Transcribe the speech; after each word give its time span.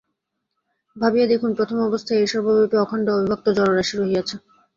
ভাবিয়া 0.95 1.27
দেখুন, 1.27 1.51
প্রথমাবস্থায় 1.53 2.19
এই 2.21 2.27
সর্বব্যাপী 2.27 2.77
অখণ্ড 2.79 3.05
অবিভক্ত 3.11 3.45
জড়রাশি 3.57 3.93
রহিয়াছে। 3.95 4.35